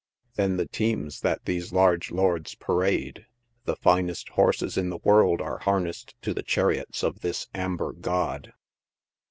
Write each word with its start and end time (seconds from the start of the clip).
Then 0.33 0.57
the 0.57 0.67
team3 0.67 1.21
that 1.21 1.45
these 1.45 1.71
large 1.71 2.09
lords 2.09 2.55
parade! 2.55 3.27
The 3.65 3.75
finest 3.75 4.29
horses 4.29 4.75
in 4.75 4.89
the 4.89 4.97
world 5.03 5.41
are 5.41 5.59
harnessed 5.59 6.15
to 6.23 6.33
the 6.33 6.41
chariots 6.41 7.03
of 7.03 7.19
this" 7.19 7.45
Amber 7.63 7.93
God!" 7.93 8.51